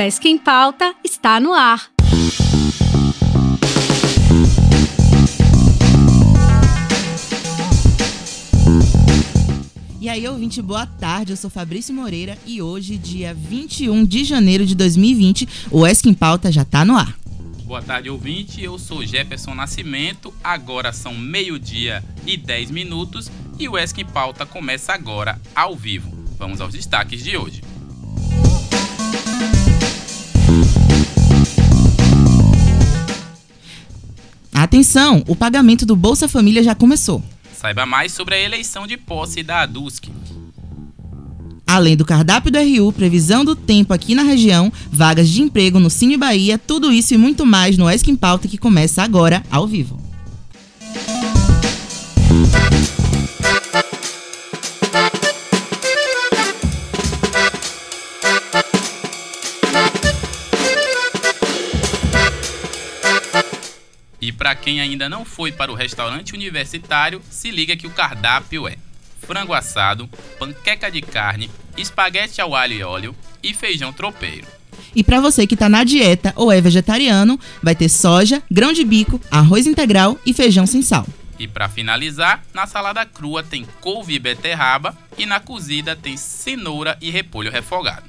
ESC 0.00 0.28
em 0.28 0.38
Pauta 0.38 0.94
está 1.04 1.38
no 1.38 1.52
ar. 1.52 1.90
E 10.00 10.08
aí, 10.08 10.26
ouvinte, 10.26 10.62
boa 10.62 10.86
tarde. 10.86 11.32
Eu 11.32 11.36
sou 11.36 11.50
Fabrício 11.50 11.94
Moreira 11.94 12.38
e 12.46 12.62
hoje, 12.62 12.96
dia 12.96 13.34
21 13.34 14.06
de 14.06 14.24
janeiro 14.24 14.64
de 14.64 14.74
2020, 14.74 15.46
o 15.70 15.86
ESC 15.86 16.08
em 16.08 16.14
Pauta 16.14 16.50
já 16.50 16.62
está 16.62 16.82
no 16.82 16.96
ar. 16.96 17.14
Boa 17.64 17.82
tarde, 17.82 18.08
ouvinte. 18.08 18.62
Eu 18.62 18.78
sou 18.78 19.04
Jefferson 19.04 19.54
Nascimento. 19.54 20.32
Agora 20.42 20.94
são 20.94 21.14
meio-dia 21.14 22.02
e 22.26 22.38
10 22.38 22.70
minutos 22.70 23.30
e 23.58 23.68
o 23.68 23.76
ESC 23.76 24.00
em 24.00 24.06
Pauta 24.06 24.46
começa 24.46 24.94
agora, 24.94 25.38
ao 25.54 25.76
vivo. 25.76 26.10
Vamos 26.38 26.62
aos 26.62 26.72
destaques 26.72 27.22
de 27.22 27.36
hoje. 27.36 27.69
Atenção, 34.70 35.24
o 35.26 35.34
pagamento 35.34 35.84
do 35.84 35.96
Bolsa 35.96 36.28
Família 36.28 36.62
já 36.62 36.76
começou. 36.76 37.20
Saiba 37.52 37.84
mais 37.84 38.12
sobre 38.12 38.36
a 38.36 38.40
eleição 38.40 38.86
de 38.86 38.96
posse 38.96 39.42
da 39.42 39.62
ADUSC. 39.62 40.12
Além 41.66 41.96
do 41.96 42.04
cardápio 42.04 42.52
do 42.52 42.58
RU, 42.60 42.92
previsão 42.92 43.44
do 43.44 43.56
tempo 43.56 43.92
aqui 43.92 44.14
na 44.14 44.22
região, 44.22 44.72
vagas 44.88 45.28
de 45.28 45.42
emprego 45.42 45.80
no 45.80 45.90
Cine 45.90 46.16
Bahia, 46.16 46.56
tudo 46.56 46.92
isso 46.92 47.12
e 47.12 47.18
muito 47.18 47.44
mais 47.44 47.76
no 47.76 47.90
Esquim 47.90 48.14
Pauta 48.14 48.46
que 48.46 48.56
começa 48.56 49.02
agora, 49.02 49.42
ao 49.50 49.66
vivo. 49.66 50.00
Quem 64.70 64.80
ainda 64.80 65.08
não 65.08 65.24
foi 65.24 65.50
para 65.50 65.72
o 65.72 65.74
restaurante 65.74 66.32
universitário, 66.32 67.20
se 67.28 67.50
liga 67.50 67.76
que 67.76 67.88
o 67.88 67.90
cardápio 67.90 68.68
é 68.68 68.76
frango 69.18 69.52
assado, 69.52 70.08
panqueca 70.38 70.88
de 70.88 71.02
carne, 71.02 71.50
espaguete 71.76 72.40
ao 72.40 72.54
alho 72.54 72.74
e 72.74 72.82
óleo 72.84 73.16
e 73.42 73.52
feijão 73.52 73.92
tropeiro. 73.92 74.46
E 74.94 75.02
para 75.02 75.20
você 75.20 75.44
que 75.44 75.54
está 75.54 75.68
na 75.68 75.82
dieta 75.82 76.32
ou 76.36 76.52
é 76.52 76.60
vegetariano, 76.60 77.38
vai 77.60 77.74
ter 77.74 77.88
soja, 77.88 78.40
grão 78.48 78.72
de 78.72 78.84
bico, 78.84 79.20
arroz 79.28 79.66
integral 79.66 80.16
e 80.24 80.32
feijão 80.32 80.66
sem 80.66 80.82
sal. 80.82 81.04
E 81.36 81.48
para 81.48 81.68
finalizar, 81.68 82.44
na 82.54 82.64
salada 82.64 83.04
crua 83.04 83.42
tem 83.42 83.66
couve 83.80 84.14
e 84.14 84.18
beterraba 84.20 84.96
e 85.18 85.26
na 85.26 85.40
cozida 85.40 85.96
tem 85.96 86.16
cenoura 86.16 86.96
e 87.00 87.10
repolho 87.10 87.50
refogado. 87.50 88.08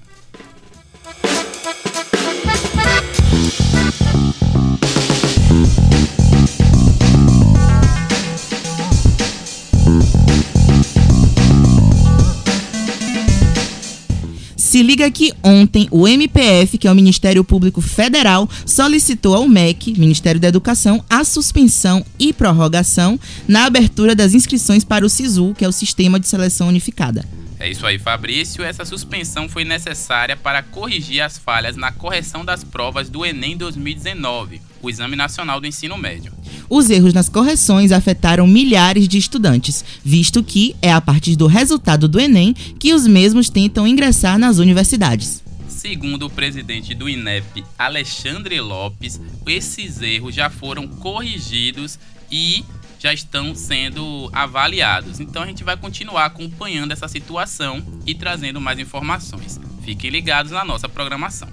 Se 14.81 14.87
liga 14.87 15.11
que 15.11 15.31
ontem 15.43 15.87
o 15.91 16.07
MPF, 16.07 16.75
que 16.75 16.87
é 16.87 16.91
o 16.91 16.95
Ministério 16.95 17.43
Público 17.43 17.81
Federal, 17.81 18.49
solicitou 18.65 19.35
ao 19.35 19.47
MEC, 19.47 19.93
Ministério 19.95 20.41
da 20.41 20.47
Educação, 20.47 21.05
a 21.07 21.23
suspensão 21.23 22.03
e 22.17 22.33
prorrogação 22.33 23.19
na 23.47 23.65
abertura 23.65 24.15
das 24.15 24.33
inscrições 24.33 24.83
para 24.83 25.05
o 25.05 25.09
SISU, 25.09 25.53
que 25.55 25.63
é 25.63 25.67
o 25.67 25.71
Sistema 25.71 26.19
de 26.19 26.27
Seleção 26.27 26.67
Unificada. 26.67 27.23
É 27.61 27.69
isso 27.69 27.85
aí, 27.85 27.99
Fabrício. 27.99 28.63
Essa 28.63 28.83
suspensão 28.83 29.47
foi 29.47 29.63
necessária 29.63 30.35
para 30.35 30.63
corrigir 30.63 31.21
as 31.21 31.37
falhas 31.37 31.75
na 31.75 31.91
correção 31.91 32.44
das 32.44 32.63
provas 32.63 33.07
do 33.07 33.23
Enem 33.23 33.55
2019, 33.55 34.59
o 34.81 34.89
Exame 34.89 35.16
Nacional 35.16 35.61
do 35.61 35.67
Ensino 35.67 35.95
Médio. 35.95 36.33
Os 36.67 36.89
erros 36.89 37.13
nas 37.13 37.29
correções 37.29 37.91
afetaram 37.91 38.47
milhares 38.47 39.07
de 39.07 39.19
estudantes, 39.19 39.85
visto 40.03 40.41
que 40.41 40.75
é 40.81 40.91
a 40.91 41.00
partir 41.00 41.35
do 41.35 41.45
resultado 41.45 42.07
do 42.07 42.19
Enem 42.19 42.55
que 42.79 42.95
os 42.95 43.05
mesmos 43.05 43.47
tentam 43.47 43.88
ingressar 43.88 44.39
nas 44.39 44.57
universidades. 44.57 45.44
Segundo 45.67 46.25
o 46.25 46.29
presidente 46.31 46.95
do 46.95 47.07
INEP, 47.07 47.63
Alexandre 47.77 48.59
Lopes, 48.59 49.21
esses 49.45 50.01
erros 50.01 50.33
já 50.33 50.50
foram 50.50 50.88
corrigidos 50.88 52.00
e 52.31 52.66
já 53.01 53.12
estão 53.12 53.56
sendo 53.56 54.29
avaliados. 54.31 55.19
Então 55.19 55.41
a 55.41 55.47
gente 55.47 55.63
vai 55.63 55.75
continuar 55.75 56.25
acompanhando 56.25 56.91
essa 56.91 57.07
situação 57.07 57.81
e 58.06 58.13
trazendo 58.13 58.62
mais 58.62 58.78
informações. 58.78 59.59
Fiquem 59.84 60.12
ligados 60.12 60.51
na 60.51 60.63
nossa 60.63 60.88
programação. 60.88 61.50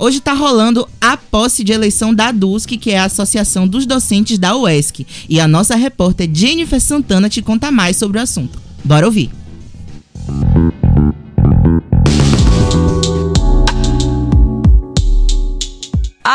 Hoje 0.00 0.18
está 0.18 0.32
rolando 0.32 0.88
a 1.00 1.16
posse 1.16 1.64
de 1.64 1.72
eleição 1.72 2.14
da 2.14 2.30
DUSC, 2.30 2.76
que 2.76 2.90
é 2.90 2.98
a 2.98 3.04
Associação 3.04 3.66
dos 3.66 3.86
Docentes 3.86 4.38
da 4.38 4.54
UESC. 4.54 5.06
E 5.28 5.40
a 5.40 5.48
nossa 5.48 5.74
repórter 5.74 6.28
Jennifer 6.32 6.80
Santana 6.80 7.28
te 7.28 7.40
conta 7.40 7.72
mais 7.72 7.96
sobre 7.96 8.18
o 8.18 8.22
assunto. 8.22 8.60
Bora 8.84 9.06
ouvir! 9.06 9.47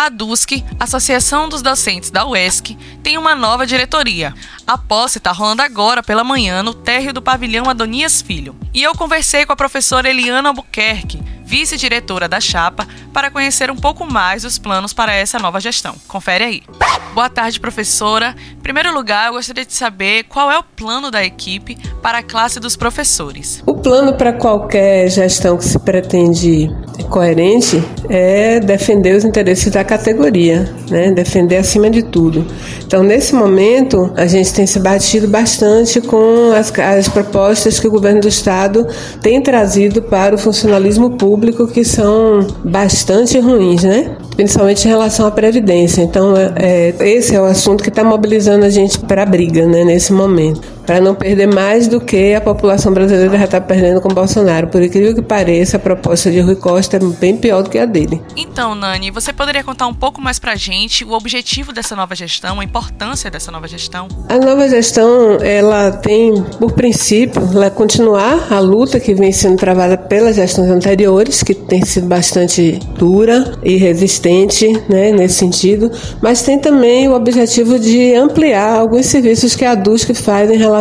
A 0.03 0.08
ADUSC, 0.08 0.66
Associação 0.81 1.47
dos 1.47 1.62
Docentes 1.62 2.12
da 2.12 2.28
UESC, 2.28 2.78
tem 3.02 3.18
uma 3.18 3.34
nova 3.34 3.66
diretoria. 3.66 4.34
A 4.68 4.78
posse 4.78 5.18
está 5.18 5.31
rolando 5.31 5.62
agora 5.62 6.03
pela 6.03 6.25
manhã 6.25 6.62
no 6.62 6.74
térreo 6.74 7.14
do 7.14 7.22
pavilhão 7.22 7.69
Adonias 7.69 8.22
Filho. 8.22 8.53
E 8.74 8.84
eu 8.84 8.94
conversei 8.96 9.46
com 9.46 9.53
a 9.53 9.56
professora 9.56 10.09
Eliana 10.09 10.50
Albuquerque, 10.50 11.24
vice-diretora 11.46 12.28
da 12.28 12.41
chapa, 12.41 12.86
para 13.14 13.31
conhecer 13.31 13.72
um 13.72 13.78
pouco 13.78 14.06
mais 14.06 14.44
os 14.44 14.59
planos 14.59 14.91
para 14.91 15.14
essa 15.14 15.40
nova 15.40 15.62
gestão. 15.62 15.96
Confere 16.06 16.44
aí. 16.44 16.64
Boa 17.14 17.30
tarde, 17.30 17.59
professora. 17.59 18.35
Em 18.52 18.62
primeiro 18.62 18.94
lugar, 18.94 19.28
eu 19.28 19.34
gostaria 19.34 19.66
de 19.66 19.74
saber 19.74 20.24
qual 20.24 20.52
é 20.52 20.58
o 20.58 20.64
plano 20.64 21.12
da 21.12 21.24
equipe 21.24 21.78
para 22.02 22.18
a 22.18 22.24
classe 22.24 22.59
dos 22.59 22.75
professores. 22.75 23.64
O 23.66 23.75
plano 23.75 24.16
para 24.16 24.34
qualquer 24.34 25.08
gestão 25.09 25.56
que 25.56 25.64
se 25.64 25.80
pretende 25.80 26.70
coerente 27.09 27.84
é 28.09 28.59
defender 28.59 29.16
os 29.16 29.24
interesses 29.24 29.72
da 29.72 29.84
categoria, 29.84 30.70
né? 30.90 31.12
defender 31.12 31.58
acima 31.58 31.90
de 31.90 32.04
tudo. 32.04 32.46
Então, 32.86 33.04
nesse 33.04 33.34
momento, 33.34 34.12
a 34.16 34.26
gente 34.28 34.54
tem 34.54 34.66
se 34.68 34.80
batido 34.80 35.28
bastante 35.28 36.00
com 36.02 36.52
as, 36.52 36.72
as 36.80 37.08
propostas 37.08 37.80
que 37.80 37.88
o 37.88 37.92
governo 37.92 38.22
do 38.22 38.28
estado 38.28 38.88
tem 39.22 39.42
trazido 39.42 40.02
para 40.02 40.36
o 40.36 40.38
funcionalismo 40.38 41.12
público, 41.12 41.68
que 41.68 41.84
são 41.84 42.46
bastante 42.64 43.40
ruins, 43.40 43.84
né? 43.84 44.16
principalmente 44.36 44.86
em 44.86 44.90
relação 44.90 45.26
à 45.26 45.32
previdência. 45.32 46.02
Então, 46.02 46.34
é, 46.56 46.94
esse 47.00 47.36
é 47.36 47.42
o 47.42 47.46
assunto 47.46 47.84
que 47.84 47.90
está 47.90 48.03
mobilizando 48.03 48.66
a 48.66 48.70
gente 48.70 49.00
para 49.00 49.24
a 49.24 49.26
briga 49.26 49.66
né, 49.66 49.84
nesse 49.84 50.12
momento, 50.12 50.62
para 50.86 51.00
não 51.00 51.16
perder 51.16 51.48
mais 51.48 51.88
do 51.88 52.00
que 52.00 52.34
a 52.34 52.42
população 52.42 52.94
brasileira 52.94 53.38
já 53.38 53.46
está 53.46 53.62
perdendo 53.62 54.02
com 54.02 54.10
Bolsonaro. 54.10 54.68
Por 54.68 54.82
incrível 54.82 55.16
que 55.16 55.22
pareça, 55.22 55.78
a 55.78 55.80
proposta 55.80 56.32
de 56.32 56.40
Rui 56.40 56.56
Costa 56.56 56.98
é 56.98 57.00
bem 57.00 57.38
pior 57.38 57.64
do 57.64 57.70
que 57.70 57.78
a 57.78 57.86
dele. 57.86 58.22
Então, 58.36 58.76
Nani, 58.76 59.12
você 59.12 59.32
poderia 59.32 59.64
contar 59.64 59.88
um 59.88 59.94
pouco 59.94 60.22
mais 60.22 60.40
para 60.40 60.54
a 60.54 60.56
gente 60.56 61.04
o 61.04 61.14
objetivo 61.14 61.72
dessa 61.72 61.96
nova 61.96 62.16
gestão, 62.16 62.60
a 62.60 62.64
importância 62.64 63.32
dessa 63.32 63.52
nova 63.52 63.68
gestão? 63.68 64.08
A 64.30 64.38
nova 64.38 64.68
gestão, 64.68 65.38
ela 65.42 65.92
tem, 65.92 66.42
por 66.60 66.74
princípio, 66.74 67.42
ela 67.54 67.70
continuar 67.70 68.52
a 68.52 68.60
luta 68.60 69.00
que 69.00 69.14
vem 69.14 69.32
sendo 69.32 69.58
travada 69.58 69.98
pelas 69.98 70.36
gestões 70.36 70.70
anteriores, 70.70 71.44
que 71.44 71.54
tem 71.54 71.84
sido 71.86 72.08
bastante 72.08 72.80
dura 72.98 73.58
e 73.64 73.78
resistente 73.78 74.68
né, 74.90 75.12
nesse 75.12 75.36
sentido, 75.36 75.91
mas 76.22 76.41
tem 76.41 76.59
também 76.59 77.08
o 77.08 77.14
objetivo 77.14 77.79
de 77.79 78.14
ampliar 78.14 78.79
alguns 78.79 79.06
serviços 79.06 79.56
que 79.56 79.66
a 79.66 79.76
DUSC 79.76 80.14
faz 80.14 80.50
em 80.50 80.58
relação 80.58 80.72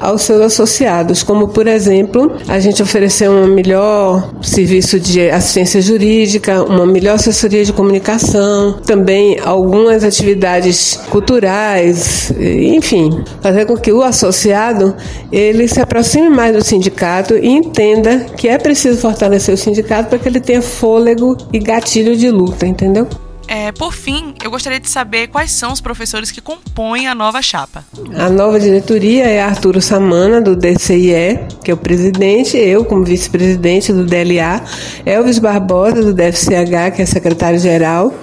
aos 0.00 0.22
seus 0.22 0.40
associados, 0.40 1.22
como, 1.22 1.48
por 1.48 1.66
exemplo, 1.66 2.32
a 2.48 2.58
gente 2.60 2.82
oferecer 2.82 3.28
um 3.28 3.46
melhor 3.46 4.32
serviço 4.42 4.98
de 5.00 5.30
assistência 5.30 5.80
jurídica, 5.80 6.62
uma 6.62 6.86
melhor 6.86 7.14
assessoria 7.14 7.64
de 7.64 7.72
comunicação, 7.72 8.74
também 8.84 9.38
algumas 9.44 10.04
atividades 10.04 11.00
culturais, 11.10 12.32
enfim, 12.38 13.22
fazer 13.40 13.66
com 13.66 13.76
que 13.76 13.92
o 13.92 14.02
associado 14.02 14.94
ele 15.30 15.66
se 15.68 15.80
aproxime 15.80 16.28
mais 16.28 16.54
do 16.54 16.64
sindicato 16.64 17.36
e 17.36 17.48
entenda 17.48 18.26
que 18.36 18.48
é 18.48 18.58
preciso 18.58 18.98
fortalecer 19.00 19.54
o 19.54 19.58
sindicato 19.58 20.08
para 20.08 20.18
que 20.18 20.28
ele 20.28 20.40
tenha 20.40 20.62
fôlego 20.62 21.36
e 21.52 21.58
gatilho 21.58 22.16
de 22.16 22.30
luta, 22.30 22.66
entendeu? 22.66 23.06
É, 23.54 23.70
por 23.70 23.92
fim, 23.92 24.32
eu 24.42 24.50
gostaria 24.50 24.80
de 24.80 24.88
saber 24.88 25.26
quais 25.26 25.50
são 25.50 25.74
os 25.74 25.80
professores 25.82 26.30
que 26.30 26.40
compõem 26.40 27.06
a 27.06 27.14
nova 27.14 27.42
chapa. 27.42 27.84
A 28.16 28.30
nova 28.30 28.58
diretoria 28.58 29.26
é 29.26 29.42
Arturo 29.42 29.78
Samana, 29.78 30.40
do 30.40 30.56
DCIE, 30.56 31.38
que 31.62 31.70
é 31.70 31.74
o 31.74 31.76
presidente, 31.76 32.56
eu 32.56 32.82
como 32.82 33.04
vice-presidente 33.04 33.92
do 33.92 34.06
DLA, 34.06 34.64
Elvis 35.04 35.38
Barbosa, 35.38 36.02
do 36.02 36.14
DFCH, 36.14 36.96
que 36.96 37.02
é 37.02 37.04
secretário-geral, 37.04 38.14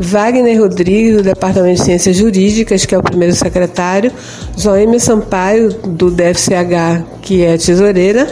Wagner 0.00 0.60
Rodrigues, 0.60 1.18
do 1.18 1.22
Departamento 1.22 1.78
de 1.78 1.84
Ciências 1.84 2.16
Jurídicas, 2.16 2.84
que 2.84 2.92
é 2.92 2.98
o 2.98 3.02
primeiro 3.04 3.36
secretário, 3.36 4.10
Joêmia 4.58 4.98
Sampaio, 4.98 5.68
do 5.72 6.10
DFCH, 6.10 7.20
que 7.22 7.44
é 7.44 7.56
tesoureira, 7.56 8.26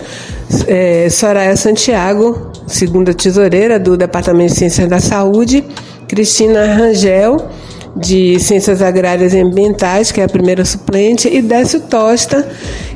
é, 0.67 1.09
Soraya 1.11 1.57
Santiago, 1.57 2.51
segunda 2.67 3.15
tesoureira 3.15 3.79
do 3.79 3.97
Departamento 3.97 4.53
de 4.53 4.59
Ciências 4.59 4.89
da 4.89 4.99
Saúde, 4.99 5.65
Cristina 6.11 6.75
Rangel, 6.75 7.49
de 7.95 8.37
Ciências 8.41 8.83
Agrárias 8.83 9.33
e 9.33 9.39
Ambientais, 9.39 10.11
que 10.11 10.21
é 10.21 10.25
a 10.25 10.29
primeira 10.29 10.65
suplente, 10.65 11.29
e 11.29 11.41
Décio 11.41 11.83
Tosta, 11.83 12.51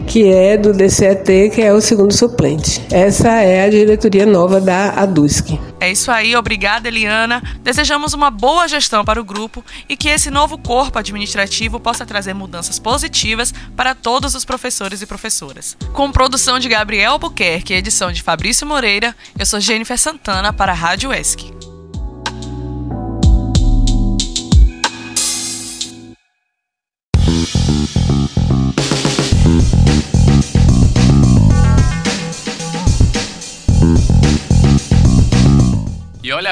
que 0.05 0.28
é 0.28 0.56
do 0.56 0.72
DCET, 0.72 1.50
que 1.55 1.62
é 1.62 1.72
o 1.72 1.81
segundo 1.81 2.12
suplente. 2.12 2.84
Essa 2.90 3.28
é 3.40 3.62
a 3.62 3.70
diretoria 3.70 4.26
nova 4.26 4.61
da 4.61 4.90
ADUSC. 5.00 5.61
É 5.78 5.93
isso 5.93 6.11
aí, 6.11 6.34
obrigada 6.34 6.88
Eliana. 6.88 7.40
Desejamos 7.62 8.14
uma 8.14 8.32
boa 8.32 8.66
gestão 8.66 9.05
para 9.05 9.20
o 9.20 9.25
grupo 9.25 9.64
e 9.88 9.96
que 9.96 10.08
esse 10.08 10.28
novo 10.28 10.58
corpo 10.58 10.99
administrativo 10.99 11.78
possa 11.78 12.05
trazer 12.05 12.34
mudanças 12.34 12.81
positivas 12.81 13.55
para 13.76 13.94
todos 13.94 14.34
os 14.34 14.44
professores 14.44 15.02
e 15.02 15.06
professoras. 15.06 15.76
Com 15.93 16.11
produção 16.11 16.58
de 16.58 16.69
Gabriel 16.69 17.12
Albuquerque 17.12 17.75
e 17.75 17.76
edição 17.76 18.11
de 18.11 18.25
Fabrício 18.25 18.66
Moreira, 18.66 19.14
eu 19.38 19.46
sou 19.46 19.61
Jennifer 19.61 19.96
Santana 19.96 20.52
para 20.52 20.72
a 20.72 20.75
Rádio 20.75 21.12
ESC. 21.12 21.54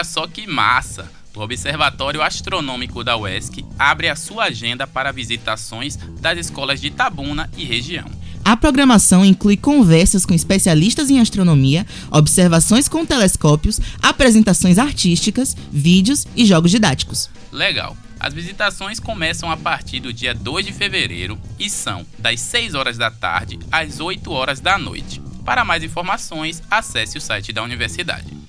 Olha 0.02 0.04
só 0.04 0.26
que 0.26 0.48
massa! 0.48 1.08
O 1.34 1.40
Observatório 1.40 2.20
Astronômico 2.20 3.02
da 3.04 3.16
UESC 3.16 3.64
abre 3.78 4.08
a 4.08 4.16
sua 4.16 4.44
agenda 4.44 4.86
para 4.86 5.12
visitações 5.12 5.96
das 6.20 6.36
escolas 6.38 6.80
de 6.80 6.90
Tabuna 6.90 7.48
e 7.56 7.64
região. 7.64 8.04
A 8.44 8.56
programação 8.56 9.24
inclui 9.24 9.56
conversas 9.56 10.26
com 10.26 10.34
especialistas 10.34 11.08
em 11.08 11.20
astronomia, 11.20 11.86
observações 12.10 12.88
com 12.88 13.06
telescópios, 13.06 13.80
apresentações 14.02 14.76
artísticas, 14.76 15.56
vídeos 15.70 16.26
e 16.34 16.44
jogos 16.44 16.72
didáticos. 16.72 17.30
Legal! 17.52 17.96
As 18.18 18.34
visitações 18.34 19.00
começam 19.00 19.50
a 19.50 19.56
partir 19.56 20.00
do 20.00 20.12
dia 20.12 20.34
2 20.34 20.66
de 20.66 20.72
fevereiro 20.72 21.38
e 21.58 21.70
são 21.70 22.04
das 22.18 22.40
6 22.40 22.74
horas 22.74 22.98
da 22.98 23.10
tarde 23.10 23.58
às 23.70 24.00
8 24.00 24.30
horas 24.30 24.60
da 24.60 24.76
noite. 24.76 25.22
Para 25.44 25.64
mais 25.64 25.82
informações, 25.82 26.62
acesse 26.70 27.18
o 27.18 27.20
site 27.20 27.52
da 27.52 27.62
universidade. 27.62 28.41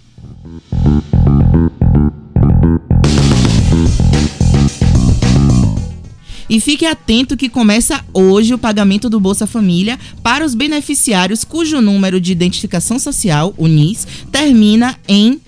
E 6.53 6.59
fique 6.59 6.85
atento 6.85 7.35
que 7.35 7.49
começa 7.49 8.05
hoje 8.13 8.53
o 8.53 8.59
pagamento 8.59 9.09
do 9.09 9.19
Bolsa 9.19 9.47
Família 9.47 9.99
para 10.21 10.45
os 10.45 10.53
beneficiários 10.53 11.43
cujo 11.43 11.81
número 11.81 12.21
de 12.21 12.31
identificação 12.31 12.99
social, 12.99 13.55
o 13.57 13.65
NIS, 13.65 14.07
termina 14.31 14.95
em 15.07 15.41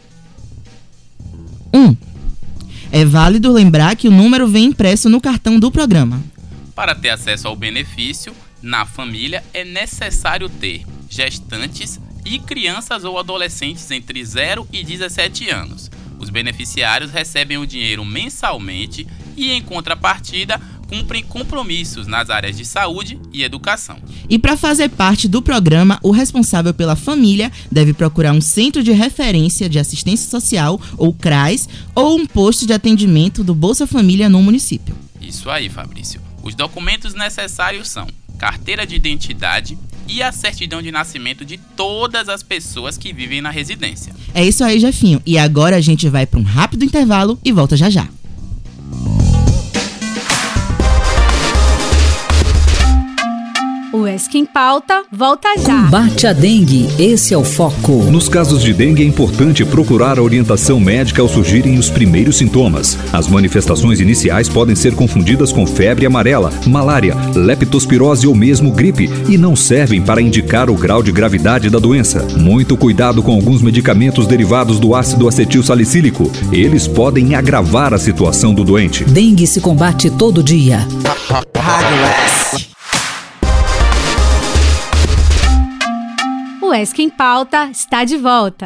1. 1.72 1.96
É 2.92 3.06
válido 3.06 3.52
lembrar 3.52 3.96
que 3.96 4.07
o 4.07 4.12
número 4.12 4.48
vem 4.48 4.66
impresso 4.66 5.07
no 5.07 5.22
cartão 5.22 5.60
do 5.60 5.69
programa. 5.69 6.24
Para 6.74 6.96
ter 6.96 7.12
acesso 7.12 7.48
ao 7.48 7.56
benefício, 7.56 8.34
na 8.60 8.84
família 8.84 9.44
é 9.54 9.63
necessário 9.63 10.50
ter 10.50 10.88
gestantes 11.08 12.00
e 12.25 12.40
crianças 12.40 13.04
ou 13.04 13.19
adolescentes 13.19 13.92
entre 13.92 14.25
0 14.25 14.68
e 14.74 14.84
17 14.84 15.51
anos. 15.51 15.92
Os 16.18 16.31
beneficiários 16.31 17.12
recebem 17.12 17.60
o 17.60 17.68
dinheiro 17.68 18.04
mensalmente 18.04 19.06
e, 19.36 19.51
em 19.51 19.62
contrapartida, 19.62 20.60
cumprem 20.88 21.24
compromissos 21.24 22.08
nas 22.08 22.30
áreas 22.30 22.58
de 22.58 22.66
saúde 22.66 23.20
e 23.34 23.44
educação. 23.44 23.98
E 24.30 24.38
para 24.38 24.58
fazer 24.58 24.90
parte 24.90 25.28
do 25.28 25.42
programa, 25.42 26.00
o 26.02 26.12
responsável 26.12 26.74
pela 26.74 26.96
família 26.96 27.52
deve 27.72 27.94
procurar 27.94 28.34
um 28.34 28.42
centro 28.42 28.84
de 28.84 28.92
referência 28.92 29.68
de 29.70 29.80
assistência 29.80 30.30
social, 30.30 30.80
ou 30.98 31.14
CRAS, 31.14 31.68
ou 31.94 32.18
um 32.18 32.26
posto 32.26 32.66
de 32.66 32.74
atendimento 32.74 33.44
do 33.44 33.56
Bolsa 33.56 33.88
Família 33.88 34.30
no 34.30 34.42
município. 34.42 34.96
Isso 35.22 35.50
aí, 35.50 35.70
Fabrício. 35.70 36.22
Os 36.44 36.54
documentos 36.54 37.14
necessários 37.14 37.90
são 37.90 38.08
carteira 38.38 38.86
de 38.86 38.96
identidade 38.96 39.78
e 40.08 40.22
a 40.22 40.32
certidão 40.32 40.82
de 40.82 40.92
nascimento 40.92 41.44
de 41.44 41.58
todas 41.58 42.30
as 42.30 42.44
pessoas 42.44 42.98
que 42.98 43.12
vivem 43.12 43.42
na 43.42 43.50
residência. 43.50 44.14
É 44.34 44.46
isso 44.46 44.64
aí, 44.64 44.80
Jefinho. 44.80 45.22
E 45.26 45.38
agora 45.38 45.76
a 45.78 45.82
gente 45.82 46.08
vai 46.08 46.26
para 46.26 46.40
um 46.40 46.44
rápido 46.44 46.86
intervalo 46.86 47.40
e 47.44 47.52
volta 47.52 47.76
já 47.76 47.90
já. 47.90 48.08
O 54.15 54.17
ESC 54.17 54.38
em 54.38 54.45
Pauta 54.45 55.03
volta 55.12 55.50
já. 55.57 55.83
Combate 55.83 56.25
a 56.25 56.31
dengue, 56.31 56.88
esse 56.97 57.33
é 57.33 57.38
o 57.38 57.44
foco. 57.44 57.91
Nos 58.09 58.29
casos 58.29 58.63
de 58.63 58.73
dengue 58.73 59.03
é 59.03 59.06
importante 59.06 59.65
procurar 59.65 60.17
a 60.17 60.23
orientação 60.23 60.79
médica 60.79 61.21
ao 61.21 61.27
surgirem 61.27 61.77
os 61.77 61.89
primeiros 61.89 62.38
sintomas. 62.38 62.97
As 63.12 63.27
manifestações 63.27 64.00
iniciais 64.00 64.47
podem 64.47 64.73
ser 64.73 64.95
confundidas 64.95 65.51
com 65.51 65.67
febre 65.67 66.06
amarela, 66.06 66.50
malária, 66.65 67.13
leptospirose 67.35 68.25
ou 68.25 68.33
mesmo 68.33 68.71
gripe 68.71 69.09
e 69.27 69.38
não 69.38 69.53
servem 69.53 70.01
para 70.01 70.21
indicar 70.21 70.69
o 70.69 70.75
grau 70.75 71.03
de 71.03 71.12
gravidade 71.12 71.69
da 71.69 71.77
doença. 71.77 72.25
Muito 72.38 72.77
cuidado 72.77 73.21
com 73.21 73.33
alguns 73.33 73.62
medicamentos 73.62 74.25
derivados 74.25 74.79
do 74.79 74.95
ácido 74.95 75.27
acetil 75.27 75.62
salicílico. 75.62 76.31
Eles 76.53 76.88
podem 76.88 77.35
agravar 77.35 77.94
a 77.94 77.97
situação 77.97 78.53
do 78.53 78.63
doente. 78.63 79.03
Dengue 79.03 79.45
se 79.45 79.59
combate 79.59 80.09
todo 80.09 80.41
dia. 80.41 80.88
O 82.71 82.75
ESC 86.81 87.04
em 87.04 87.10
Pauta 87.10 87.69
está 87.72 88.04
de 88.04 88.18
volta. 88.18 88.66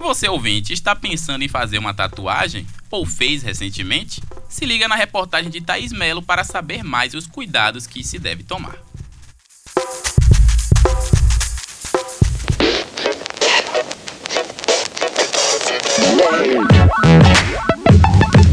Você 0.00 0.28
ouvinte 0.28 0.72
está 0.72 0.96
pensando 0.96 1.42
em 1.42 1.48
fazer 1.48 1.78
uma 1.78 1.94
tatuagem 1.94 2.66
ou 2.90 3.06
fez 3.06 3.42
recentemente? 3.42 4.20
Se 4.48 4.66
liga 4.66 4.88
na 4.88 4.96
reportagem 4.96 5.48
de 5.48 5.60
Thaís 5.60 5.92
Melo 5.92 6.22
para 6.22 6.42
saber 6.42 6.82
mais 6.82 7.14
os 7.14 7.26
cuidados 7.26 7.86
que 7.86 8.02
se 8.02 8.18
deve 8.18 8.42
tomar. 8.42 8.76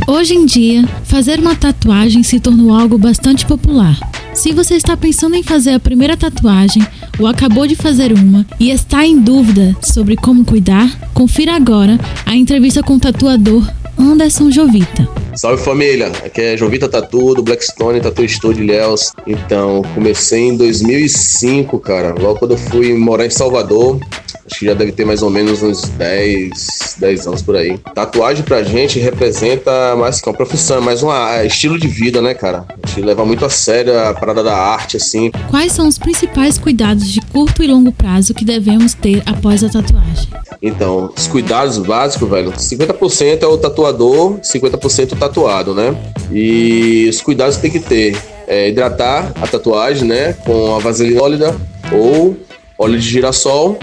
Hoje 0.07 0.35
em 0.35 0.45
dia, 0.45 0.87
fazer 1.05 1.39
uma 1.39 1.55
tatuagem 1.55 2.21
se 2.21 2.39
tornou 2.39 2.73
algo 2.73 2.97
bastante 2.97 3.45
popular. 3.45 3.97
Se 4.33 4.53
você 4.53 4.75
está 4.75 4.95
pensando 4.95 5.35
em 5.35 5.43
fazer 5.43 5.73
a 5.73 5.79
primeira 5.79 6.15
tatuagem 6.15 6.85
ou 7.19 7.27
acabou 7.27 7.67
de 7.67 7.75
fazer 7.75 8.13
uma 8.13 8.45
e 8.59 8.69
está 8.69 9.05
em 9.05 9.19
dúvida 9.19 9.75
sobre 9.81 10.15
como 10.15 10.45
cuidar, 10.45 10.89
confira 11.13 11.55
agora 11.55 11.99
a 12.25 12.35
entrevista 12.35 12.81
com 12.81 12.95
o 12.95 12.99
tatuador 12.99 13.69
Anderson 13.97 14.49
Jovita. 14.49 15.07
Salve 15.41 15.63
família, 15.63 16.11
aqui 16.23 16.39
é 16.39 16.55
Jovita 16.55 16.87
Tatu 16.87 17.33
do 17.33 17.41
Blackstone 17.41 17.99
Tattoo 17.99 18.29
Studio 18.29 18.63
Ilhéus. 18.63 19.11
Então, 19.25 19.81
comecei 19.95 20.49
em 20.49 20.55
2005, 20.55 21.79
cara, 21.79 22.13
logo 22.13 22.37
quando 22.37 22.51
eu 22.51 22.59
fui 22.59 22.93
morar 22.93 23.25
em 23.25 23.31
Salvador. 23.31 23.99
Acho 24.45 24.59
que 24.59 24.65
já 24.65 24.75
deve 24.75 24.91
ter 24.91 25.03
mais 25.03 25.23
ou 25.23 25.31
menos 25.31 25.63
uns 25.63 25.81
10, 25.81 26.97
10 26.99 27.27
anos 27.27 27.41
por 27.41 27.55
aí. 27.55 27.77
Tatuagem 27.95 28.43
pra 28.43 28.61
gente 28.61 28.99
representa 28.99 29.95
mais 29.95 30.21
que 30.21 30.29
uma 30.29 30.35
profissão, 30.35 30.77
é 30.77 30.81
mais 30.81 31.01
um 31.01 31.09
estilo 31.43 31.79
de 31.79 31.87
vida, 31.87 32.21
né, 32.21 32.35
cara? 32.35 32.65
A 32.83 32.87
gente 32.87 33.01
leva 33.01 33.25
muito 33.25 33.43
a 33.43 33.49
sério 33.49 33.97
a 33.97 34.13
parada 34.13 34.43
da 34.43 34.55
arte, 34.55 34.97
assim. 34.97 35.31
Quais 35.49 35.71
são 35.71 35.87
os 35.87 35.97
principais 35.97 36.59
cuidados 36.59 37.07
de 37.07 37.19
curto 37.31 37.63
e 37.63 37.67
longo 37.67 37.91
prazo 37.91 38.33
que 38.35 38.45
devemos 38.45 38.93
ter 38.93 39.23
após 39.25 39.63
a 39.63 39.69
tatuagem? 39.69 40.27
Então, 40.61 41.11
os 41.17 41.27
cuidados 41.27 41.77
básicos, 41.79 42.29
velho, 42.29 42.51
50% 42.51 43.41
é 43.41 43.47
o 43.47 43.57
tatuador, 43.57 44.39
50% 44.41 45.13
o 45.13 45.15
tatuado, 45.31 45.73
né? 45.73 45.95
E 46.31 47.07
os 47.09 47.21
cuidados 47.21 47.55
que 47.55 47.61
tem 47.63 47.71
que 47.71 47.79
ter 47.79 48.17
é 48.47 48.69
hidratar 48.69 49.31
a 49.41 49.47
tatuagem, 49.47 50.07
né, 50.07 50.33
com 50.45 50.75
a 50.75 50.79
vaselina 50.79 51.19
sólida 51.19 51.55
ou 51.91 52.37
óleo 52.77 52.99
de 52.99 53.09
girassol 53.09 53.77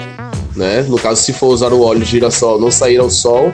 né? 0.59 0.85
No 0.88 0.99
caso, 0.99 1.23
se 1.23 1.33
for 1.33 1.47
usar 1.49 1.73
o 1.73 1.83
óleo 1.83 2.00
de 2.00 2.11
girassol, 2.11 2.61
não 2.61 2.71
sair 2.71 2.99
ao 2.99 3.09
sol, 3.09 3.52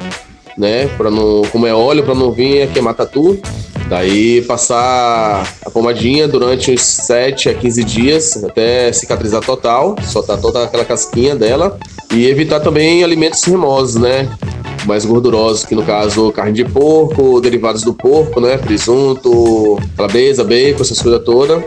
né? 0.57 0.89
Para 0.97 1.11
não, 1.11 1.43
como 1.53 1.67
é 1.67 1.75
óleo, 1.75 2.03
para 2.03 2.15
não 2.15 2.33
vir 2.33 2.69
queimar 2.71 2.95
tatu. 2.95 3.39
Daí 3.89 4.41
passar 4.43 5.47
a 5.65 5.71
pomadinha 5.71 6.27
durante 6.27 6.73
uns 6.73 6.81
7 6.81 7.51
a 7.51 7.55
15 7.55 7.85
dias 7.85 8.43
até 8.43 8.91
cicatrizar 8.91 9.43
total, 9.43 9.95
soltar 10.03 10.41
toda 10.41 10.65
aquela 10.65 10.87
casquinha 10.87 11.37
dela 11.37 11.79
e 12.11 12.27
evitar 12.27 12.61
também 12.61 13.05
alimentos 13.05 13.45
remosos, 13.45 14.01
né? 14.01 14.27
Mais 14.85 15.05
gordurosos, 15.05 15.65
que 15.65 15.75
no 15.75 15.83
caso 15.83 16.31
carne 16.33 16.53
de 16.53 16.65
porco, 16.65 17.41
derivados 17.41 17.83
do 17.83 17.95
porco, 17.95 18.41
né? 18.41 18.59
Presunto, 18.59 19.79
calabresa, 19.97 20.45
bacon, 20.45 20.83
essas 20.83 21.01
coisas 21.01 21.23
todas 21.25 21.63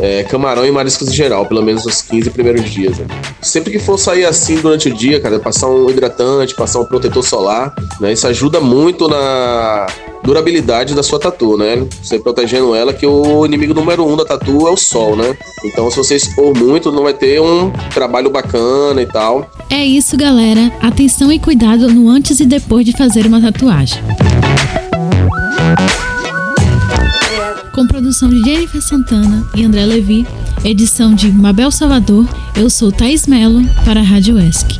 é, 0.00 0.22
camarão 0.24 0.66
e 0.66 0.70
mariscos 0.70 1.08
em 1.08 1.12
geral, 1.12 1.46
pelo 1.46 1.62
menos 1.62 1.84
os 1.84 2.02
15 2.02 2.30
primeiros 2.30 2.68
dias. 2.70 2.98
Né? 2.98 3.06
Sempre 3.40 3.72
que 3.72 3.78
for 3.78 3.98
sair 3.98 4.24
assim 4.24 4.56
durante 4.56 4.88
o 4.88 4.94
dia, 4.94 5.20
cara, 5.20 5.38
passar 5.38 5.68
um 5.68 5.88
hidratante, 5.90 6.54
passar 6.54 6.80
um 6.80 6.84
protetor 6.84 7.22
solar, 7.22 7.74
né? 8.00 8.12
Isso 8.12 8.26
ajuda 8.26 8.60
muito 8.60 9.08
na 9.08 9.86
durabilidade 10.22 10.94
da 10.94 11.02
sua 11.02 11.18
tatu, 11.18 11.56
né? 11.56 11.86
Você 12.02 12.18
protegendo 12.18 12.74
ela, 12.74 12.92
que 12.92 13.06
o 13.06 13.44
inimigo 13.44 13.74
número 13.74 14.06
um 14.06 14.16
da 14.16 14.24
tatu 14.24 14.66
é 14.66 14.70
o 14.70 14.76
sol, 14.76 15.16
né? 15.16 15.36
Então, 15.64 15.90
se 15.90 15.96
você 15.96 16.16
expor 16.16 16.56
muito, 16.56 16.92
não 16.92 17.02
vai 17.02 17.14
ter 17.14 17.40
um 17.40 17.70
trabalho 17.92 18.30
bacana 18.30 19.02
e 19.02 19.06
tal. 19.06 19.50
É 19.68 19.84
isso, 19.84 20.16
galera. 20.16 20.72
Atenção 20.80 21.32
e 21.32 21.38
cuidado 21.38 21.88
no 21.88 22.08
antes 22.08 22.40
e 22.40 22.46
depois 22.46 22.84
de 22.84 22.92
fazer 22.92 23.26
uma 23.26 23.40
tatuagem. 23.40 24.02
Com 27.74 27.86
produção 27.86 28.28
de 28.28 28.42
Jennifer 28.42 28.82
Santana 28.82 29.48
e 29.56 29.64
André 29.64 29.84
Levi, 29.86 30.26
edição 30.62 31.14
de 31.14 31.32
Mabel 31.32 31.70
Salvador, 31.70 32.26
eu 32.54 32.68
sou 32.68 32.92
Thaís 32.92 33.26
Melo 33.26 33.62
para 33.84 34.00
a 34.00 34.02
Rádio 34.02 34.38
ESC. 34.38 34.78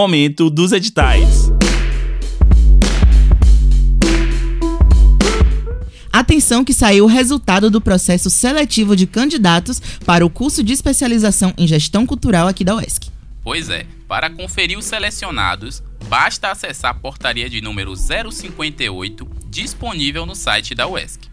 Momento 0.00 0.48
dos 0.48 0.72
editais. 0.72 1.52
Atenção 6.10 6.64
que 6.64 6.72
saiu 6.72 7.04
o 7.04 7.06
resultado 7.06 7.70
do 7.70 7.82
processo 7.82 8.30
seletivo 8.30 8.96
de 8.96 9.06
candidatos 9.06 9.78
para 10.06 10.24
o 10.24 10.30
curso 10.30 10.62
de 10.62 10.72
especialização 10.72 11.52
em 11.58 11.66
gestão 11.66 12.06
cultural 12.06 12.48
aqui 12.48 12.64
da 12.64 12.76
UESC. 12.76 13.10
Pois 13.44 13.68
é, 13.68 13.84
para 14.08 14.30
conferir 14.30 14.78
os 14.78 14.86
selecionados, 14.86 15.82
basta 16.08 16.50
acessar 16.50 16.92
a 16.92 16.94
portaria 16.94 17.50
de 17.50 17.60
número 17.60 17.94
058 17.94 19.28
disponível 19.50 20.24
no 20.24 20.34
site 20.34 20.74
da 20.74 20.88
UESC. 20.88 21.28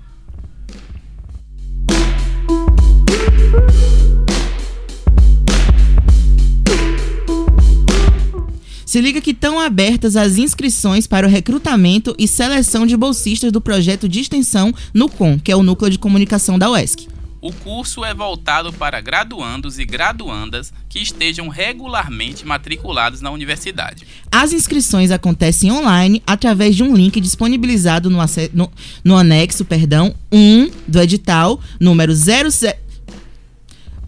Se 8.98 9.02
liga 9.02 9.22
que 9.22 9.30
estão 9.30 9.60
abertas 9.60 10.16
as 10.16 10.40
inscrições 10.40 11.06
para 11.06 11.28
o 11.28 11.30
recrutamento 11.30 12.16
e 12.18 12.28
seleção 12.28 12.84
de 12.84 12.98
bolsistas 12.98 13.52
do 13.52 13.62
projeto 13.62 14.10
de 14.10 14.20
extensão 14.20 14.74
NUCOM, 14.92 15.38
que 15.38 15.52
é 15.52 15.56
o 15.56 15.62
Núcleo 15.62 15.92
de 15.92 16.00
Comunicação 16.00 16.58
da 16.58 16.68
UESC. 16.72 17.08
O 17.40 17.54
curso 17.54 18.04
é 18.04 18.12
voltado 18.12 18.74
para 18.74 19.00
graduandos 19.00 19.78
e 19.78 19.86
graduandas 19.86 20.74
que 20.90 20.98
estejam 20.98 21.48
regularmente 21.48 22.44
matriculados 22.44 23.22
na 23.22 23.30
universidade. 23.30 24.04
As 24.32 24.52
inscrições 24.52 25.12
acontecem 25.12 25.72
online 25.72 26.24
através 26.26 26.76
de 26.76 26.82
um 26.82 26.96
link 26.96 27.22
disponibilizado 27.22 28.10
no, 28.10 28.18
no, 28.52 28.72
no 29.04 29.16
anexo 29.16 29.64
perdão, 29.64 30.16
1 30.32 30.72
do 30.88 31.00
edital 31.00 31.62
número 31.80 32.16
07 32.16 32.87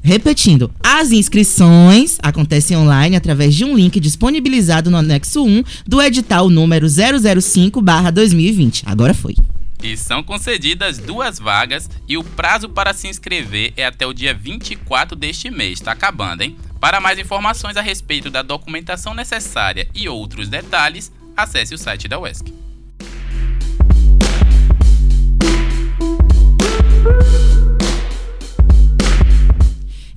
Repetindo, 0.02 0.72
as 0.84 1.12
inscrições 1.12 2.18
acontecem 2.22 2.78
online 2.78 3.16
através 3.16 3.54
de 3.54 3.66
um 3.66 3.76
link 3.76 4.00
disponibilizado 4.00 4.90
no 4.90 4.98
anexo 4.98 5.44
1 5.44 5.64
do 5.86 6.02
edital 6.02 6.50
número 6.50 6.88
005/2020. 6.88 8.84
Agora 8.86 9.14
foi. 9.14 9.36
E 9.82 9.96
são 9.96 10.22
concedidas 10.22 10.98
duas 10.98 11.40
vagas 11.40 11.90
e 12.08 12.18
o 12.18 12.24
prazo 12.24 12.68
para 12.68 12.94
se 12.94 13.08
inscrever 13.08 13.72
é 13.78 13.86
até 13.86 14.06
o 14.06 14.14
dia 14.14 14.34
24 14.34 15.16
deste 15.16 15.50
mês. 15.50 15.80
Está 15.80 15.94
acabando, 15.94 16.42
hein? 16.42 16.58
Para 16.80 17.00
mais 17.00 17.18
informações 17.18 17.78
a 17.78 17.82
respeito 17.82 18.30
da 18.30 18.42
documentação 18.42 19.14
necessária 19.14 19.88
e 19.96 20.10
outros 20.10 20.50
detalhes, 20.50 21.12
acesse 21.36 21.74
o 21.74 21.78
site 21.78 22.08
da 22.08 22.20
UESC. 22.20 22.54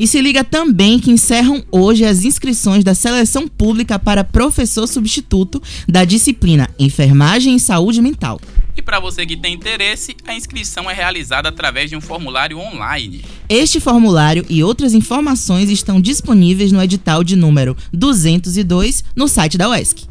E 0.02 0.06
se 0.08 0.20
liga 0.20 0.42
também 0.42 0.98
que 0.98 1.12
encerram 1.12 1.64
hoje 1.70 2.04
as 2.04 2.24
inscrições 2.24 2.82
da 2.82 2.92
seleção 2.92 3.46
pública 3.46 4.00
para 4.00 4.24
professor 4.24 4.88
substituto 4.88 5.62
da 5.88 6.04
disciplina 6.04 6.68
Enfermagem 6.76 7.54
e 7.54 7.60
Saúde 7.60 8.02
Mental. 8.02 8.40
E 8.76 8.82
para 8.82 8.98
você 8.98 9.24
que 9.24 9.36
tem 9.36 9.54
interesse, 9.54 10.16
a 10.26 10.34
inscrição 10.34 10.90
é 10.90 10.92
realizada 10.92 11.50
através 11.50 11.88
de 11.88 11.94
um 11.94 12.00
formulário 12.00 12.58
online. 12.58 13.24
Este 13.48 13.78
formulário 13.78 14.44
e 14.48 14.64
outras 14.64 14.92
informações 14.92 15.70
estão 15.70 16.00
disponíveis 16.00 16.72
no 16.72 16.82
edital 16.82 17.22
de 17.22 17.36
número 17.36 17.76
202 17.92 19.04
no 19.14 19.28
site 19.28 19.56
da 19.56 19.68
UESC. 19.68 20.08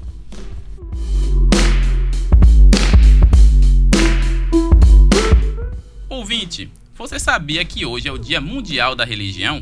Ouvinte, 6.07 6.69
você 6.97 7.19
sabia 7.19 7.65
que 7.65 7.85
hoje 7.85 8.07
é 8.07 8.11
o 8.11 8.17
Dia 8.17 8.39
Mundial 8.39 8.95
da 8.95 9.03
Religião? 9.03 9.61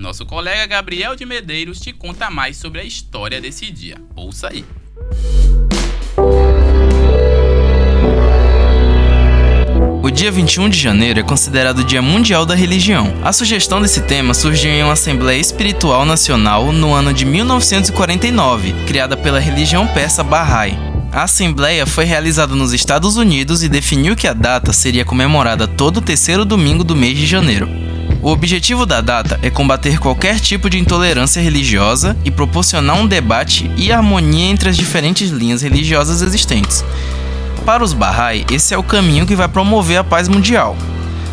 Nosso 0.00 0.24
colega 0.24 0.66
Gabriel 0.66 1.14
de 1.14 1.26
Medeiros 1.26 1.78
te 1.78 1.92
conta 1.92 2.30
mais 2.30 2.56
sobre 2.56 2.80
a 2.80 2.84
história 2.84 3.38
desse 3.38 3.70
dia. 3.70 3.98
Ouça 4.16 4.48
aí. 4.48 4.64
O 10.02 10.10
dia 10.10 10.32
21 10.32 10.70
de 10.70 10.78
janeiro 10.78 11.20
é 11.20 11.22
considerado 11.22 11.80
o 11.80 11.84
Dia 11.84 12.00
Mundial 12.00 12.46
da 12.46 12.54
Religião. 12.54 13.12
A 13.22 13.30
sugestão 13.30 13.82
desse 13.82 14.00
tema 14.00 14.32
surgiu 14.32 14.70
em 14.70 14.82
uma 14.82 14.94
Assembleia 14.94 15.38
Espiritual 15.38 16.06
Nacional 16.06 16.72
no 16.72 16.94
ano 16.94 17.12
de 17.12 17.26
1949, 17.26 18.72
criada 18.86 19.18
pela 19.18 19.38
religião 19.38 19.86
persa 19.86 20.24
Bahá'í. 20.24 20.78
A 21.12 21.24
Assembleia 21.24 21.84
foi 21.84 22.06
realizada 22.06 22.54
nos 22.54 22.72
Estados 22.72 23.18
Unidos 23.18 23.62
e 23.62 23.68
definiu 23.68 24.16
que 24.16 24.26
a 24.26 24.32
data 24.32 24.72
seria 24.72 25.04
comemorada 25.04 25.68
todo 25.68 26.00
terceiro 26.00 26.46
domingo 26.46 26.82
do 26.82 26.96
mês 26.96 27.18
de 27.18 27.26
janeiro. 27.26 27.89
O 28.22 28.30
objetivo 28.30 28.84
da 28.84 29.00
data 29.00 29.40
é 29.42 29.48
combater 29.48 29.98
qualquer 29.98 30.38
tipo 30.38 30.68
de 30.68 30.78
intolerância 30.78 31.40
religiosa 31.40 32.14
e 32.22 32.30
proporcionar 32.30 32.96
um 32.96 33.06
debate 33.06 33.70
e 33.78 33.90
harmonia 33.90 34.44
entre 34.44 34.68
as 34.68 34.76
diferentes 34.76 35.30
linhas 35.30 35.62
religiosas 35.62 36.20
existentes. 36.20 36.84
Para 37.64 37.82
os 37.82 37.94
Bahá'í, 37.94 38.44
esse 38.50 38.74
é 38.74 38.78
o 38.78 38.82
caminho 38.82 39.26
que 39.26 39.34
vai 39.34 39.48
promover 39.48 39.96
a 39.96 40.04
paz 40.04 40.28
mundial. 40.28 40.76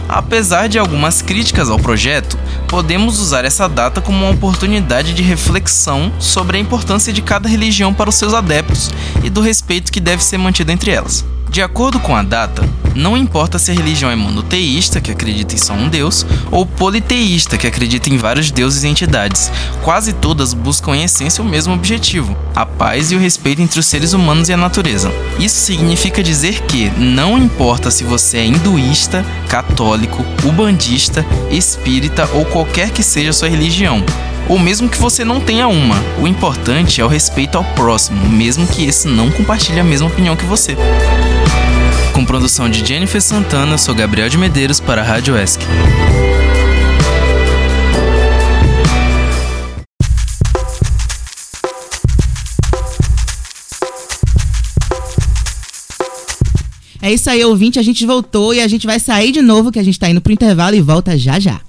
Apesar 0.07 0.69
de 0.69 0.79
algumas 0.79 1.21
críticas 1.21 1.69
ao 1.69 1.77
projeto, 1.77 2.39
podemos 2.69 3.19
usar 3.19 3.43
essa 3.43 3.67
data 3.67 3.99
como 3.99 4.23
uma 4.23 4.33
oportunidade 4.33 5.13
de 5.13 5.21
reflexão 5.21 6.09
sobre 6.19 6.55
a 6.55 6.61
importância 6.61 7.11
de 7.11 7.21
cada 7.21 7.49
religião 7.49 7.93
para 7.93 8.09
os 8.09 8.15
seus 8.15 8.33
adeptos 8.33 8.89
e 9.25 9.29
do 9.29 9.41
respeito 9.41 9.91
que 9.91 9.99
deve 9.99 10.23
ser 10.23 10.37
mantido 10.37 10.71
entre 10.71 10.91
elas. 10.91 11.25
De 11.49 11.61
acordo 11.61 11.99
com 11.99 12.15
a 12.15 12.21
data, 12.21 12.67
não 12.93 13.15
importa 13.15 13.59
se 13.59 13.71
a 13.71 13.73
religião 13.73 14.09
é 14.09 14.15
monoteísta, 14.15 14.99
que 14.99 15.11
acredita 15.11 15.53
em 15.53 15.57
só 15.57 15.73
um 15.73 15.87
deus, 15.87 16.25
ou 16.51 16.65
politeísta, 16.65 17.57
que 17.57 17.67
acredita 17.67 18.09
em 18.09 18.17
vários 18.17 18.51
deuses 18.51 18.83
e 18.83 18.87
entidades, 18.87 19.51
quase 19.83 20.13
todas 20.13 20.53
buscam 20.53 20.95
em 20.95 21.03
essência 21.03 21.43
o 21.43 21.47
mesmo 21.47 21.73
objetivo: 21.73 22.35
a 22.55 22.65
paz 22.65 23.11
e 23.11 23.15
o 23.15 23.19
respeito 23.19 23.61
entre 23.61 23.79
os 23.79 23.85
seres 23.85 24.13
humanos 24.13 24.49
e 24.49 24.53
a 24.53 24.57
natureza. 24.57 25.11
Isso 25.39 25.59
significa 25.59 26.23
dizer 26.23 26.61
que 26.63 26.89
não 26.97 27.37
importa 27.37 27.91
se 27.91 28.03
você 28.03 28.39
é 28.39 28.45
hinduísta, 28.45 29.25
católico, 29.47 30.25
ubandista, 30.43 31.25
espírita 31.51 32.27
ou 32.33 32.45
qualquer 32.45 32.89
que 32.89 33.03
seja 33.03 33.29
a 33.29 33.33
sua 33.33 33.47
religião, 33.47 34.03
ou 34.49 34.57
mesmo 34.57 34.89
que 34.89 34.97
você 34.97 35.23
não 35.23 35.39
tenha 35.39 35.67
uma. 35.67 35.95
O 36.19 36.27
importante 36.27 37.01
é 37.01 37.05
o 37.05 37.07
respeito 37.07 37.57
ao 37.57 37.63
próximo, 37.63 38.27
mesmo 38.29 38.67
que 38.67 38.85
esse 38.85 39.07
não 39.07 39.29
compartilhe 39.31 39.79
a 39.79 39.83
mesma 39.83 40.07
opinião 40.07 40.35
que 40.35 40.45
você. 40.45 40.75
Com 42.13 42.25
produção 42.25 42.69
de 42.69 42.85
Jennifer 42.85 43.21
Santana, 43.21 43.77
sou 43.77 43.93
Gabriel 43.93 44.29
de 44.29 44.37
Medeiros 44.37 44.79
para 44.79 45.01
a 45.01 45.05
Rádio 45.05 45.37
ESC. 45.37 45.59
É 57.07 57.13
isso 57.13 57.29
aí, 57.29 57.43
ouvinte. 57.45 57.79
A 57.79 57.83
gente 57.83 58.05
voltou 58.05 58.53
e 58.53 58.59
a 58.59 58.67
gente 58.67 58.85
vai 58.85 58.99
sair 58.99 59.31
de 59.31 59.41
novo, 59.41 59.71
que 59.71 59.79
a 59.79 59.83
gente 59.83 59.97
tá 59.97 60.09
indo 60.09 60.19
pro 60.19 60.33
intervalo 60.33 60.75
e 60.75 60.81
volta 60.81 61.17
já 61.17 61.39
já. 61.39 61.61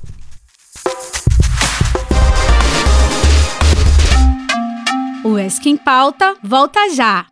O 5.49 5.51
ESC 5.51 5.71
em 5.71 5.79
Pauta 5.79 6.35
volta 6.43 6.91
já. 6.91 7.25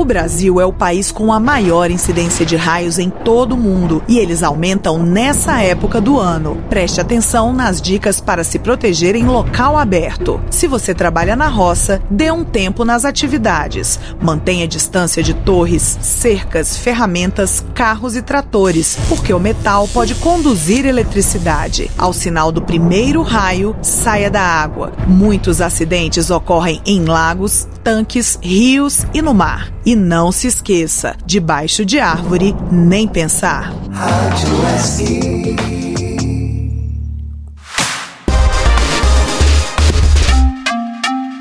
O 0.00 0.04
Brasil 0.10 0.58
é 0.58 0.64
o 0.64 0.72
país 0.72 1.12
com 1.12 1.30
a 1.30 1.38
maior 1.38 1.90
incidência 1.90 2.46
de 2.46 2.56
raios 2.56 2.98
em 2.98 3.10
todo 3.10 3.52
o 3.52 3.58
mundo 3.58 4.02
e 4.08 4.18
eles 4.18 4.42
aumentam 4.42 4.96
nessa 4.96 5.60
época 5.60 6.00
do 6.00 6.18
ano. 6.18 6.56
Preste 6.70 7.02
atenção 7.02 7.52
nas 7.52 7.82
dicas 7.82 8.18
para 8.18 8.42
se 8.42 8.58
proteger 8.58 9.14
em 9.14 9.26
local 9.26 9.76
aberto. 9.76 10.40
Se 10.48 10.66
você 10.66 10.94
trabalha 10.94 11.36
na 11.36 11.48
roça, 11.48 12.00
dê 12.10 12.30
um 12.30 12.42
tempo 12.42 12.82
nas 12.82 13.04
atividades. 13.04 14.00
Mantenha 14.18 14.66
distância 14.66 15.22
de 15.22 15.34
torres, 15.34 15.98
cercas, 16.00 16.78
ferramentas, 16.78 17.62
carros 17.74 18.16
e 18.16 18.22
tratores, 18.22 18.96
porque 19.06 19.34
o 19.34 19.38
metal 19.38 19.86
pode 19.86 20.14
conduzir 20.14 20.86
eletricidade. 20.86 21.90
Ao 21.98 22.14
sinal 22.14 22.50
do 22.50 22.62
primeiro 22.62 23.20
raio, 23.20 23.76
saia 23.82 24.30
da 24.30 24.40
água. 24.40 24.94
Muitos 25.06 25.60
acidentes 25.60 26.30
ocorrem 26.30 26.80
em 26.86 27.04
lagos, 27.04 27.68
tanques, 27.84 28.38
rios 28.42 29.04
e 29.12 29.20
no 29.20 29.34
mar. 29.34 29.70
E 29.90 29.96
não 29.96 30.30
se 30.30 30.46
esqueça, 30.46 31.16
debaixo 31.26 31.84
de 31.84 31.98
árvore, 31.98 32.54
nem 32.70 33.08
pensar. 33.08 33.72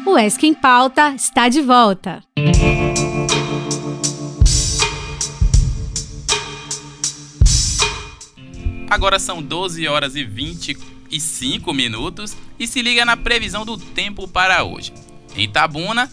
O 0.03 0.17
ESC 0.17 0.47
em 0.47 0.55
Pauta 0.55 1.13
está 1.13 1.47
de 1.47 1.61
volta. 1.61 2.23
Agora 8.89 9.19
são 9.19 9.43
12 9.43 9.87
horas 9.87 10.15
e 10.15 10.23
25 10.23 11.71
minutos 11.71 12.35
e 12.59 12.65
se 12.65 12.81
liga 12.81 13.05
na 13.05 13.15
previsão 13.15 13.63
do 13.63 13.77
tempo 13.77 14.27
para 14.27 14.63
hoje. 14.63 14.91
Em 15.35 15.43
Itabuna, 15.43 16.09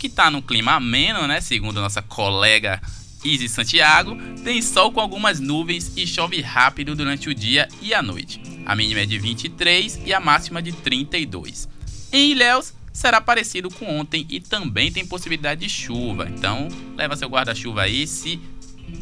que 0.00 0.06
está 0.06 0.30
no 0.30 0.40
clima 0.40 0.72
ameno, 0.72 1.26
né, 1.26 1.42
segundo 1.42 1.78
nossa 1.78 2.00
colega 2.00 2.80
Izzy 3.22 3.50
Santiago, 3.50 4.16
tem 4.42 4.62
sol 4.62 4.90
com 4.90 4.98
algumas 4.98 5.38
nuvens 5.38 5.92
e 5.94 6.06
chove 6.06 6.40
rápido 6.40 6.96
durante 6.96 7.28
o 7.28 7.34
dia 7.34 7.68
e 7.82 7.92
a 7.92 8.02
noite. 8.02 8.40
A 8.64 8.74
mínima 8.74 9.00
é 9.00 9.06
de 9.06 9.18
23 9.18 10.00
e 10.06 10.14
a 10.14 10.18
máxima 10.18 10.62
de 10.62 10.72
32. 10.72 11.68
Em 12.10 12.30
Ilhéus, 12.30 12.72
será 12.90 13.20
parecido 13.20 13.68
com 13.70 14.00
ontem 14.00 14.26
e 14.30 14.40
também 14.40 14.90
tem 14.90 15.06
possibilidade 15.06 15.60
de 15.60 15.68
chuva. 15.68 16.30
Então, 16.34 16.68
leva 16.96 17.14
seu 17.14 17.28
guarda-chuva 17.28 17.82
aí, 17.82 18.06
se 18.06 18.40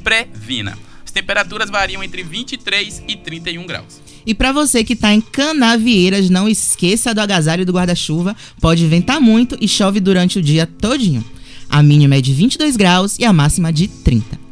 previna. 0.02 0.76
As 1.04 1.12
temperaturas 1.12 1.70
variam 1.70 2.02
entre 2.02 2.24
23 2.24 3.04
e 3.06 3.16
31 3.16 3.66
graus. 3.66 4.02
E 4.28 4.34
para 4.34 4.52
você 4.52 4.84
que 4.84 4.94
tá 4.94 5.14
em 5.14 5.22
Canavieiras, 5.22 6.28
não 6.28 6.46
esqueça 6.46 7.14
do 7.14 7.20
agasalho 7.22 7.64
do 7.64 7.72
guarda-chuva. 7.72 8.36
Pode 8.60 8.86
ventar 8.86 9.18
muito 9.18 9.56
e 9.58 9.66
chove 9.66 10.00
durante 10.00 10.38
o 10.38 10.42
dia 10.42 10.66
todinho. 10.66 11.24
A 11.66 11.82
mínima 11.82 12.16
é 12.16 12.20
de 12.20 12.34
22 12.34 12.76
graus 12.76 13.18
e 13.18 13.24
a 13.24 13.32
máxima 13.32 13.72
de 13.72 13.88
30. 13.88 14.47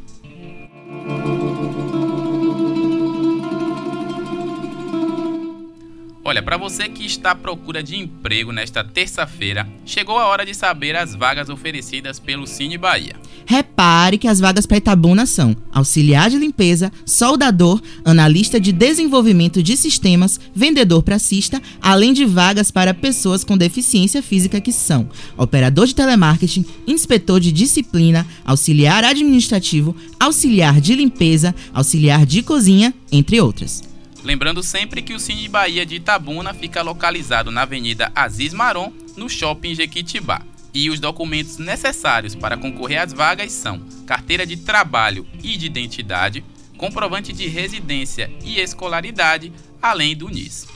Olha, 6.29 6.43
para 6.43 6.57
você 6.57 6.89
que 6.89 7.07
está 7.07 7.31
à 7.31 7.35
procura 7.37 7.85
de 7.85 7.95
emprego 7.95 8.51
nesta 8.51 8.83
terça-feira, 8.83 9.65
chegou 9.85 10.19
a 10.19 10.27
hora 10.27 10.45
de 10.45 10.55
saber 10.55 10.97
as 10.97 11.15
vagas 11.15 11.49
oferecidas 11.49 12.19
pelo 12.19 12.49
Cine 12.49 12.77
Bahia. 12.77 13.15
Repare 13.47 14.19
que 14.19 14.27
as 14.27 14.41
vagas 14.41 14.67
para 14.67 14.79
Itabuna 14.79 15.25
são 15.25 15.57
auxiliar 15.71 16.29
de 16.29 16.37
limpeza, 16.37 16.91
soldador, 17.05 17.81
analista 18.05 18.59
de 18.59 18.73
desenvolvimento 18.73 19.63
de 19.63 19.77
sistemas, 19.77 20.41
vendedor 20.53 21.05
pracista, 21.05 21.63
além 21.81 22.13
de 22.13 22.25
vagas 22.25 22.73
para 22.73 22.93
pessoas 22.93 23.45
com 23.45 23.57
deficiência 23.57 24.21
física 24.21 24.61
que 24.61 24.73
são 24.73 25.09
operador 25.39 25.87
de 25.87 25.95
telemarketing, 25.95 26.67
inspetor 26.89 27.39
de 27.39 27.53
disciplina, 27.53 28.27
auxiliar 28.45 29.05
administrativo, 29.05 29.95
auxiliar 30.19 30.81
de 30.81 30.97
limpeza, 30.97 31.55
auxiliar 31.73 32.27
de 32.27 32.43
cozinha, 32.43 32.93
entre 33.13 33.41
outras. 33.41 33.95
Lembrando 34.27 34.61
sempre 34.61 35.03
que 35.03 35.15
o 35.15 35.21
Cine 35.21 35.47
Bahia 35.47 35.87
de 35.87 35.95
Itabuna 35.95 36.53
fica 36.53 36.83
localizado 36.83 37.53
na 37.53 37.63
Avenida 37.63 38.11
Aziz 38.13 38.53
Maron, 38.53 38.93
no 39.17 39.29
Shopping 39.29 39.73
Jequitibá. 39.73 40.43
E 40.75 40.91
os 40.91 40.99
documentos 40.99 41.59
necessários 41.59 42.35
para 42.35 42.57
concorrer 42.57 43.01
às 43.01 43.13
vagas 43.13 43.53
são 43.53 43.81
carteira 44.05 44.45
de 44.45 44.57
trabalho 44.57 45.25
e 45.45 45.57
de 45.57 45.67
identidade, 45.67 46.45
comprovante 46.77 47.33
de 47.33 47.47
residência 47.47 48.29
e 48.43 48.59
escolaridade, 48.59 49.53
além 49.81 50.17
do 50.17 50.29
NIS. 50.29 50.76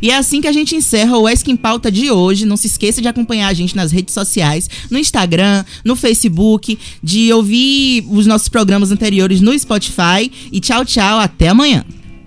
E 0.00 0.10
é 0.10 0.16
assim 0.16 0.40
que 0.40 0.48
a 0.48 0.52
gente 0.52 0.74
encerra 0.74 1.16
o 1.16 1.28
Esquim 1.28 1.56
Pauta 1.56 1.90
de 1.90 2.10
hoje. 2.10 2.46
Não 2.46 2.56
se 2.56 2.66
esqueça 2.66 3.00
de 3.00 3.08
acompanhar 3.08 3.48
a 3.48 3.54
gente 3.54 3.76
nas 3.76 3.92
redes 3.92 4.14
sociais, 4.14 4.68
no 4.90 4.98
Instagram, 4.98 5.64
no 5.84 5.96
Facebook, 5.96 6.78
de 7.02 7.32
ouvir 7.32 8.04
os 8.08 8.26
nossos 8.26 8.48
programas 8.48 8.90
anteriores 8.90 9.40
no 9.40 9.58
Spotify. 9.58 10.30
E 10.52 10.60
tchau, 10.60 10.84
tchau, 10.84 11.18
até 11.18 11.48
amanhã. 11.48 11.84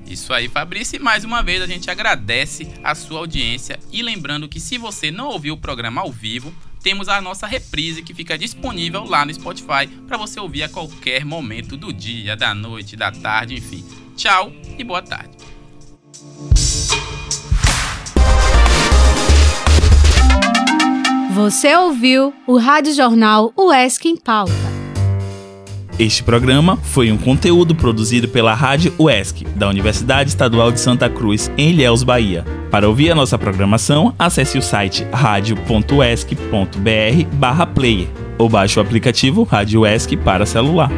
Isso 0.09 0.33
aí, 0.33 0.47
Fabrício. 0.47 0.95
E 0.95 0.99
mais 0.99 1.23
uma 1.23 1.43
vez 1.43 1.61
a 1.61 1.67
gente 1.67 1.89
agradece 1.91 2.67
a 2.83 2.95
sua 2.95 3.19
audiência. 3.19 3.79
E 3.91 4.01
lembrando 4.01 4.49
que 4.49 4.59
se 4.59 4.77
você 4.77 5.11
não 5.11 5.27
ouviu 5.27 5.53
o 5.53 5.57
programa 5.57 6.01
ao 6.01 6.11
vivo, 6.11 6.51
temos 6.81 7.07
a 7.07 7.21
nossa 7.21 7.45
reprise 7.45 8.01
que 8.01 8.13
fica 8.13 8.37
disponível 8.37 9.03
lá 9.03 9.23
no 9.25 9.33
Spotify 9.33 9.87
para 10.07 10.17
você 10.17 10.39
ouvir 10.39 10.63
a 10.63 10.69
qualquer 10.69 11.23
momento 11.25 11.77
do 11.77 11.93
dia, 11.93 12.35
da 12.35 12.55
noite, 12.55 12.95
da 12.95 13.11
tarde, 13.11 13.55
enfim. 13.55 13.83
Tchau 14.15 14.51
e 14.77 14.83
boa 14.83 15.01
tarde. 15.01 15.37
Você 21.31 21.75
ouviu 21.75 22.33
o 22.47 22.57
Rádio 22.57 22.91
Jornal 22.91 23.53
UESC 23.55 24.07
em 24.07 24.17
Pauta. 24.17 24.51
Este 25.99 26.23
programa 26.23 26.75
foi 26.77 27.11
um 27.11 27.17
conteúdo 27.19 27.75
produzido 27.75 28.27
pela 28.27 28.55
Rádio 28.55 28.91
UESC, 28.97 29.45
da 29.55 29.69
Universidade 29.69 30.31
Estadual 30.31 30.71
de 30.71 30.79
Santa 30.79 31.07
Cruz, 31.07 31.51
em 31.55 31.69
Ilhéus, 31.69 32.01
Bahia. 32.01 32.43
Para 32.71 32.89
ouvir 32.89 33.11
a 33.11 33.15
nossa 33.15 33.37
programação, 33.37 34.15
acesse 34.17 34.57
o 34.57 34.61
site 34.61 35.05
radio.uesc.br 35.11 36.35
barra 37.33 37.67
player 37.67 38.07
ou 38.39 38.49
baixe 38.49 38.79
o 38.79 38.81
aplicativo 38.81 39.43
Rádio 39.43 39.81
UESC 39.81 40.17
para 40.17 40.47
celular. 40.47 40.89